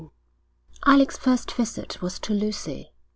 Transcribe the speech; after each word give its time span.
XIII 0.01 0.09
Alec's 0.87 1.15
first 1.19 1.51
visit 1.51 2.01
was 2.01 2.17
to 2.17 2.33
Lucy. 2.33 2.91